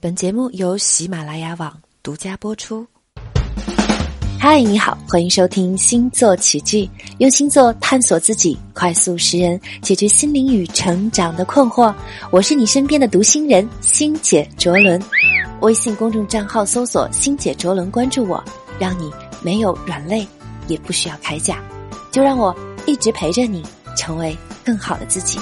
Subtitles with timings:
[0.00, 2.86] 本节目由喜马拉雅网独家播出。
[4.38, 11.92] 嗨，你好，欢迎收听星座奇迹，用星座探索自己，快速识人，解决心灵与成长的困惑。
[12.30, 15.02] 我是你身边的读心人星姐卓伦，
[15.62, 18.40] 微信公众账号搜索“星姐卓伦”，关注我，
[18.78, 19.10] 让你
[19.42, 20.24] 没有软肋，
[20.68, 21.60] 也不需要铠甲，
[22.12, 22.54] 就让我
[22.86, 23.64] 一直陪着你，
[23.96, 25.40] 成为更好的自己。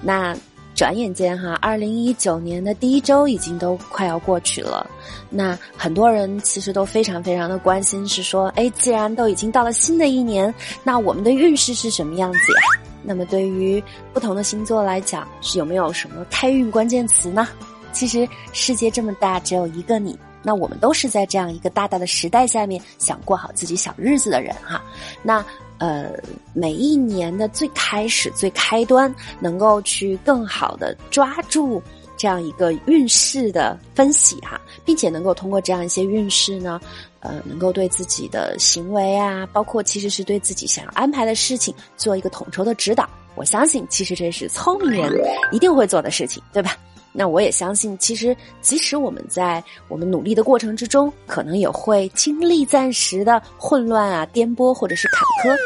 [0.00, 0.32] 那。
[0.80, 4.88] 转眼间哈，二零一九年的第一周已经都快要过去了。
[5.28, 12.82] 那很多人其实都非常非常的关心，是说，哎，既然都已经到了新的一年，那我们的运势是什么样子呀？
[13.02, 17.46] 那么对于不同的星座来讲，是有没有什么开运关键词呢？
[17.92, 20.18] 其实世界这么大，只有一个你。
[20.42, 24.82] 那我们都是在这样一个大大的时代下面，想过好自己小日子的人哈。
[25.22, 25.44] 那。
[25.80, 26.12] 呃，
[26.52, 31.82] 每一年的最开始、最开端，能够去更好的抓住
[32.18, 36.78] 这样一个运势的分析哈，并且能够通过这样一些运势呢，
[37.20, 43.08] 呃，能够对自己的行为啊，包括其实是对自己想要安排的事情做一个统筹的指导。
[43.34, 45.12] 我相信，其实这是聪明人
[45.50, 46.76] 一定会做的事情，对吧？
[47.12, 55.56] 那我也相信，其实即使我们在我们努力的过程之中，可能也会经历暂时的混乱啊、颠簸或者是坎坷，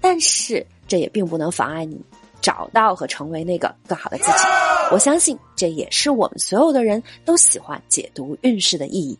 [0.00, 2.00] 但是这也并不能妨碍你
[2.40, 4.44] 找到和成为那个更好的自己。
[4.90, 9.18] 我相信这也是我们所有的人都喜欢解读运势的意义。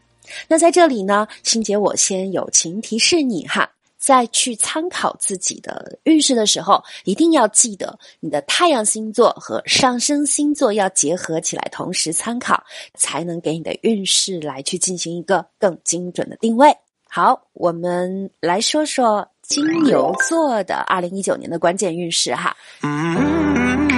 [0.48, 3.70] 那在这里呢，欣姐我先友情提示你哈。
[4.04, 16.70] 在去参考自己的运势的时候，一定要记得你的太阳星座和上升星座要结合起来，同时参考，才能给你的运势来去进行一个更精准的定位。
[17.08, 22.54] 好，我们来说说金牛座的二零一九年的关键运势哈。
[22.82, 23.93] 嗯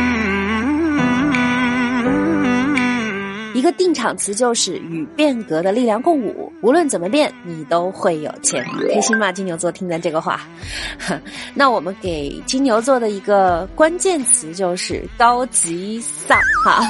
[3.67, 8.65] 个定场词就是与变革的力量共舞，无论怎么变，你都会有钱，
[8.95, 9.33] 开心吗？
[9.33, 10.43] 金牛座听咱这个话，
[11.53, 16.81] 那我们给金牛座的一个关键词就是高级丧哈。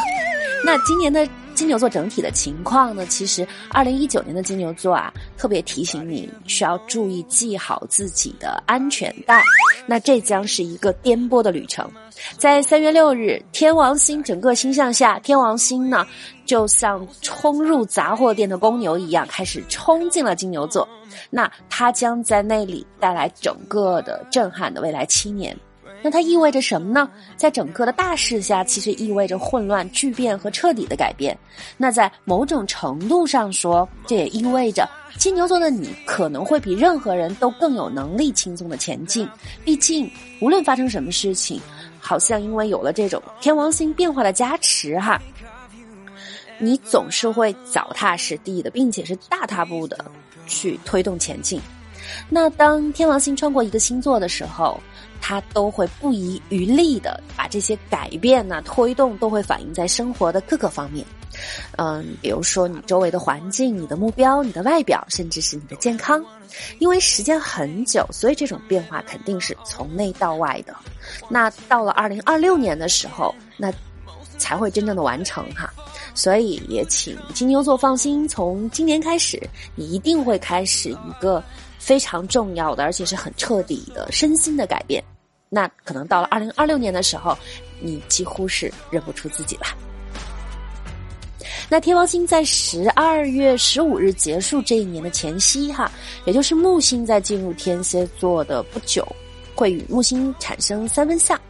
[0.62, 1.26] 那今年的。
[1.56, 3.06] 金牛座整体的情况呢？
[3.06, 9.42] 其实，二零一九年的金牛座啊，特别提醒你需要注意系好自己的安全带。
[9.86, 11.90] 那这将是一个颠簸的旅程。
[12.36, 16.06] 在三月六日，天王星整个星象下，天王星呢
[16.44, 20.86] 就像冲入杂货店的公牛一样，开始冲进了金牛座。
[21.30, 25.56] 那它将在那里带来整个的震撼的未来七年。
[26.02, 27.08] 那它意味着什么呢？
[27.36, 31.36] 在整个的大势下，其实意味着混乱、巨变和彻底的改变。
[31.76, 39.28] 那在某种程度上说，这也意味着金牛座的你可能会比任何人都更有能力轻松的前进。
[39.64, 40.08] 毕竟，
[40.40, 41.60] 无论发生什么事情，
[41.98, 45.20] 好像因为有了这种天王星变化的加持，哈，
[46.58, 49.98] 你总是会脚踏实地的，并且是大踏步的
[50.46, 51.60] 去推动前进。
[52.28, 54.80] 那当天王星穿过一个星座的时候，
[55.20, 61.04] 它都会不遗余力的把这些改变呢推动，都会反映在生活的各个方面。
[61.76, 66.24] 嗯，比如说你周围的环境、你的目标、你的外表，甚至是你的健康。
[66.78, 70.74] 因为时间很久，所以这种变化肯定是从内到外的。
[71.28, 73.70] 那到了二零二六年的时候，那
[74.38, 75.70] 才会真正的完成哈。
[76.14, 79.38] 所以也请金牛座放心，从今年开始，
[79.74, 81.44] 你一定会开始一个
[81.86, 85.00] 非常重要的，而且是很彻底的身心的改变。
[85.48, 87.38] 那可能到了二零二六年的时候，
[87.80, 89.66] 你几乎是认不出自己了。
[91.68, 95.88] 那天王星在十二月十五日结束这一年的前夕，哈，
[96.24, 99.06] 也就是木星在进入天蝎座的不久，
[99.54, 101.40] 会与木星产生三分相。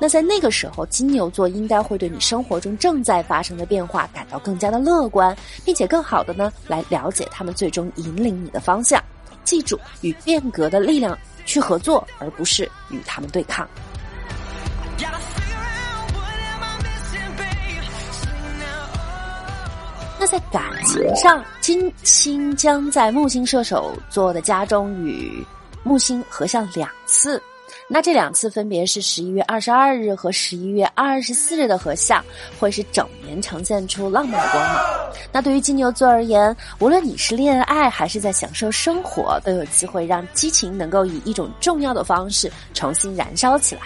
[0.00, 9.00] 那在那个时候，金牛座应该会对你生活中正在发生的变化感到更加的乐观，并且更好的呢来了解他们最终引领你的方向。
[9.44, 11.16] 记住，与变革的力量。
[11.46, 13.68] 去合作，而不是与他们对抗。
[20.18, 25.46] 那在感情上，金星将在木星射手座的家中与
[25.82, 27.42] 木星合相两次。
[27.88, 32.24] 那这两次分别是十一月二十二日和十一月二十四日的合相，
[32.58, 34.93] 会是整年呈现出浪漫的光芒。
[35.32, 43.82] 那对于金牛座而言，无论你是恋爱还是在享受生活，都有机会让激情能够以一种重要的方式重新燃烧起来。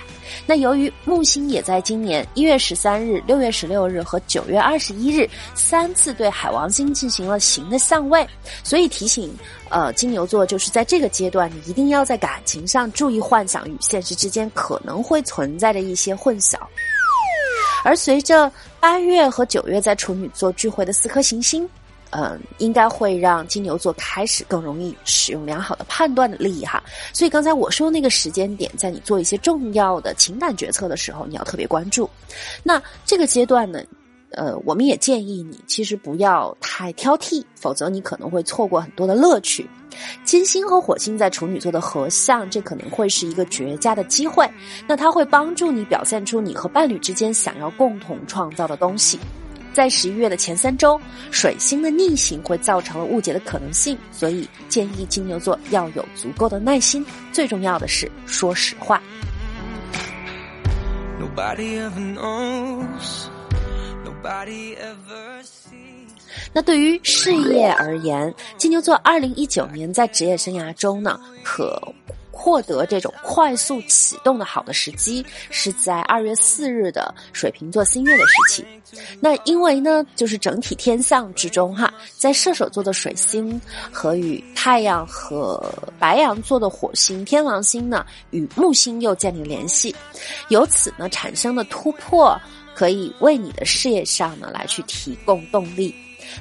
[0.47, 8.27] 那由于木星也在今年一月十三日、六月十六日和九月二十一日三次对海王星进行了行的相位，
[8.63, 9.35] 所以提醒，
[9.71, 16.59] 呃，金牛座就是在这个阶段，你一定要在感情上注意幻想与现实之间可能会存在着一些混淆。
[17.85, 21.69] 而随着八月和九月在处女座聚会的四颗行星。
[22.11, 26.83] 嗯，应该会让金牛座开始更容易使用良好的判断的力哈。
[27.13, 32.09] 所以刚才我说那个时间点，在你做一些重要的情感决策的时候，你要特别关注。
[32.63, 33.83] 那这个阶段呢，
[34.31, 39.69] 呃，我们也建议你其实不要太挑剔，否则你可能会错过很多的乐趣。
[40.23, 44.49] 金星和火星在处女座的合相，这可能会是一个绝佳的机会。
[44.87, 49.19] 那它会帮助你表现出你和伴侣之间想要共同创造的东西。
[49.73, 51.01] 在十一月的前三周，
[51.31, 57.05] 水星的逆行会造成了误解的可能性，所以建议金牛座要有足够的耐心。
[57.33, 59.03] 最重要的是说实话。
[66.53, 71.81] 那对于事业而言，金牛座二零一九年在职业生涯中呢，可。
[72.41, 78.65] 获得这种快速启动的好的时机是在二月四日的水瓶座新月的时期。
[79.20, 83.61] 那因为呢，就是整体天象之中哈，在射手座的水星
[83.91, 85.61] 和与太阳和
[85.99, 89.94] 白羊座的火星天王星呢，与木星又建立联系，
[90.49, 92.41] 由此呢产生的突破，
[92.79, 95.93] 可以为你的事业上呢来去提供动力。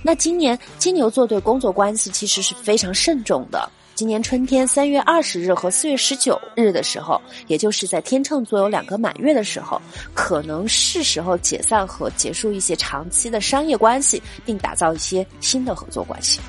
[0.03, 3.67] 那今年金牛座对工作关系其实是非常慎重的。
[3.95, 9.81] 今年春天三月二十日和四月十九日的时候，也就是在天秤座有两个满月的时候，
[10.13, 16.39] 可能是时候解散和结束一些长期的商业关系，并打造一些新的合作关系。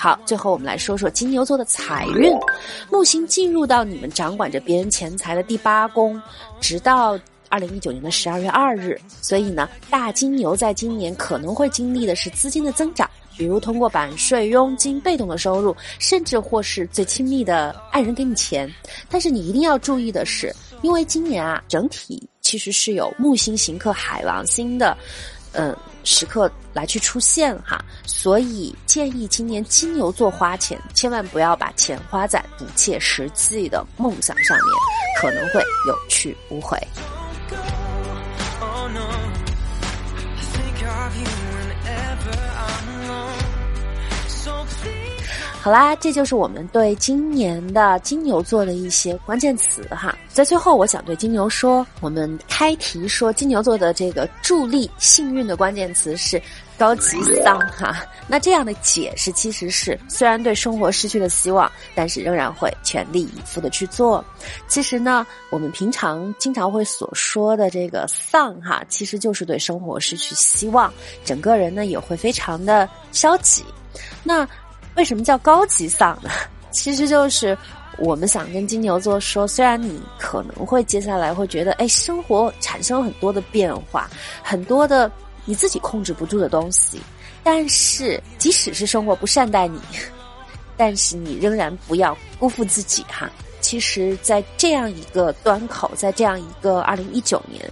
[0.00, 2.34] 好，最后我们来说说金牛座的财运，
[2.90, 6.18] 木星进入到你们掌管着别人钱财的第八宫，
[6.58, 7.20] 直到。
[7.52, 18.72] 二零一九年的十二月二日，所以呢，大金牛在今年可能会经历的是资金的增长，比如通过版税、佣金、被动的收入，甚至或是最亲密的爱人给你钱。
[19.08, 24.96] 但是你一定要注意的是，因为今年啊，整体其实是有木星行克海王星的，
[25.52, 34.66] 嗯，时刻来去出现哈，所以建议今年金牛座花钱，千万不要把钱花在不切实际的梦想上面，
[35.20, 36.78] 可能会有去无回。
[45.62, 50.16] 好啦，这就是我们对今年的金牛座的一些关键词哈。
[50.32, 56.40] 在最后，我想对金牛说，我们开题说金牛座的这个助力幸运的关键词是
[56.78, 57.94] 高级丧哈。
[58.26, 64.24] 那这样的解释其实是，虽然对生活失去了希望，但是仍然会全力以赴的去做。
[64.66, 70.90] 其实呢，我们平常经常会所说的这个丧哈，其实就是对生活失去希望，
[71.22, 73.62] 整个人呢也会非常的消极。
[74.24, 74.48] 那。
[74.96, 76.30] 为什么叫高级丧呢？
[76.70, 77.56] 其实就是
[77.98, 84.08] 我们想跟金牛座说，虽然你可能会接下来会觉得，哎，生活产生很多的变化，
[84.42, 85.10] 很多的
[85.44, 87.00] 你自己控制不住的东西，
[87.42, 89.80] 但是即使是生活不善待你，
[90.76, 93.30] 但是你仍然不要辜负自己哈。
[93.60, 97.62] 其实，在这样一个端口，在这样一个二零一九年，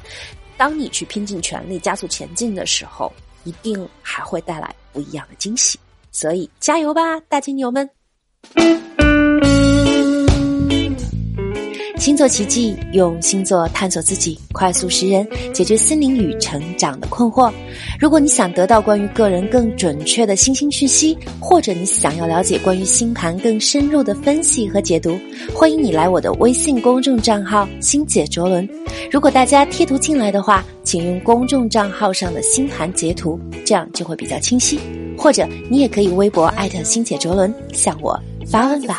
[0.57, 3.13] 当你去拼尽全力加速前进的时候，
[3.45, 5.79] 一定还会带来不一样的惊喜。
[6.11, 7.89] 所以，加油吧，大金牛们！
[11.99, 17.53] 星座奇迹，用星座探索自己，快速识人，解决心灵与成长的困惑。
[18.01, 25.19] 如果你想得到关于个人更准确的星星讯息，或者你想要了解关于星盘更深入的分析和解读，
[25.55, 28.67] 欢迎你来我的微信公众账号“星姐卓伦”。
[29.11, 34.79] 如果大家贴图进来的话，请用公众账号上的星盘截图，这样就会比较清晰。
[35.17, 38.99] 或者你也可以微博艾特星姐卓伦向我发问吧。